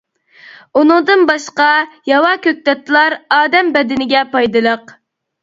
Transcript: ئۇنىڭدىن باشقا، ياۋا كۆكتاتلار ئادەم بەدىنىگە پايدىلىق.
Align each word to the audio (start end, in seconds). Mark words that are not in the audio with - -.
ئۇنىڭدىن 0.79 1.21
باشقا، 1.31 1.67
ياۋا 2.13 2.31
كۆكتاتلار 2.47 3.17
ئادەم 3.37 3.71
بەدىنىگە 3.79 4.25
پايدىلىق. 4.35 4.93